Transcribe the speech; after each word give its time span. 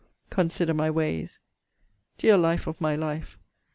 'Consider 0.31 0.73
my 0.73 0.89
ways.' 0.89 1.37
Dear 2.17 2.35
life 2.35 2.65
of 2.65 2.81
my 2.81 2.95
life! 2.95 3.37